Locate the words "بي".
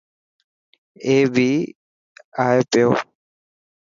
1.33-1.49